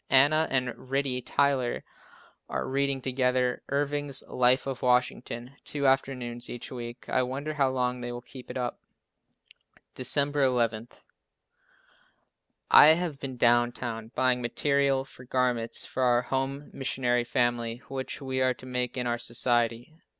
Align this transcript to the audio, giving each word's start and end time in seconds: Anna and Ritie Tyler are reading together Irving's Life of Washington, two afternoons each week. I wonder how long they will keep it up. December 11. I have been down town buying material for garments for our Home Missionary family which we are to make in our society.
Anna 0.09 0.47
and 0.49 0.89
Ritie 0.89 1.21
Tyler 1.21 1.83
are 2.49 2.67
reading 2.67 3.03
together 3.03 3.61
Irving's 3.69 4.23
Life 4.27 4.65
of 4.65 4.81
Washington, 4.81 5.57
two 5.63 5.85
afternoons 5.85 6.49
each 6.49 6.71
week. 6.71 7.07
I 7.07 7.21
wonder 7.21 7.53
how 7.53 7.69
long 7.69 8.01
they 8.01 8.11
will 8.11 8.23
keep 8.23 8.49
it 8.49 8.57
up. 8.57 8.79
December 9.93 10.41
11. 10.41 10.87
I 12.71 12.87
have 12.95 13.19
been 13.19 13.37
down 13.37 13.73
town 13.73 14.11
buying 14.15 14.41
material 14.41 15.05
for 15.05 15.23
garments 15.23 15.85
for 15.85 16.01
our 16.01 16.23
Home 16.23 16.71
Missionary 16.73 17.23
family 17.23 17.83
which 17.87 18.19
we 18.23 18.41
are 18.41 18.55
to 18.55 18.65
make 18.65 18.97
in 18.97 19.05
our 19.05 19.19
society. 19.19 19.93